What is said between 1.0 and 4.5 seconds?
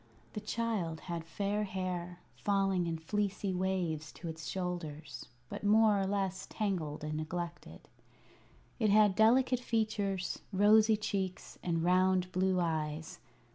had fair hair, falling in fleecy waves to its